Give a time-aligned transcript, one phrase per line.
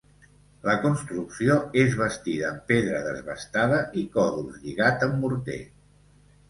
[0.69, 5.63] La construcció és bastida amb pedra desbastada i còdols, lligat amb morter.